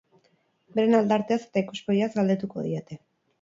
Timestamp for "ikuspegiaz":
1.63-2.09